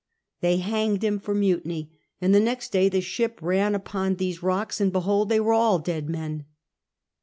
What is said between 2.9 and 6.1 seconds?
ship ran upon these rocks, and behold! they were all dead